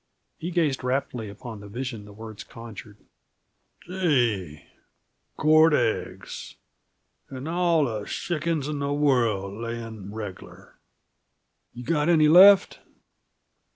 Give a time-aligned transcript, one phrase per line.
[0.39, 2.97] He gazed raptly upon the vision the words conjured.
[3.81, 4.63] "Gee!
[5.37, 6.55] Quart aigs
[7.29, 10.69] 'n' all the shickens in the worl' layin' reg'lar!"
[11.69, 12.79] "Have you got any left?"